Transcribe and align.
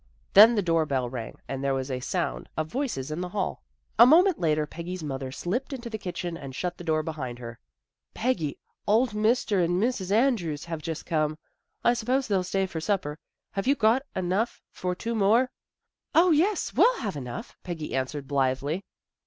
Then 0.33 0.55
the 0.55 0.63
door 0.63 0.87
bell 0.87 1.07
rang 1.11 1.37
and 1.47 1.63
there 1.63 1.75
was 1.75 1.91
a 1.91 1.99
sound 1.99 2.49
of 2.57 2.65
voices 2.71 3.11
in 3.11 3.21
the 3.21 3.29
hall. 3.29 3.61
A 3.99 4.05
moment 4.07 4.39
later 4.39 4.65
Peggy's 4.65 5.03
mother 5.03 5.31
slipped 5.31 5.73
into 5.73 5.91
the 5.91 5.99
kitchen 5.99 6.35
and 6.35 6.55
shut 6.55 6.79
the 6.79 6.83
door 6.83 7.03
behind 7.03 7.37
her." 7.37 7.59
Peggy, 8.15 8.57
old 8.87 9.11
Mr. 9.11 9.63
and 9.63 9.79
Mrs. 9.79 10.09
Andrews 10.09 10.65
have 10.65 10.81
just 10.81 11.05
come. 11.05 11.37
I 11.83 11.93
suppose 11.93 12.27
they 12.27 12.33
11 12.33 12.43
stay 12.45 12.65
for 12.65 12.81
supper. 12.81 13.19
Have 13.51 13.67
you 13.67 13.75
got 13.75 14.01
enough 14.15 14.59
for 14.71 14.95
two 14.95 15.13
more? 15.13 15.51
""0, 16.17 16.31
yes. 16.31 16.73
We'll 16.73 16.97
have 17.01 17.15
enough," 17.15 17.55
Peggy 17.61 17.93
an 17.95 18.07
swered 18.07 18.25
blithely. 18.25 18.83